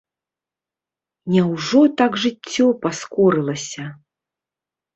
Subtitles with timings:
[1.35, 3.83] Няўжо так жыццё паскорылася?